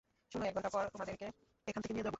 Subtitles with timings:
[0.31, 1.25] শোনো, এক ঘন্টা পর তোমাদেরকে
[1.67, 2.09] এখান থেকে নিয়ে যাব!